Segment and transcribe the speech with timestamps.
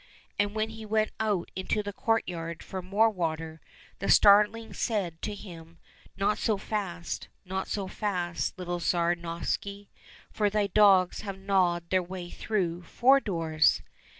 [0.39, 3.61] And when he went out into the courtyard for more water,
[3.99, 5.77] the starling said to him,"
[6.17, 9.89] Not so fast, not so fast, little Tsar Novishny,
[10.31, 13.83] for thy dogs have gnawed their way through four doors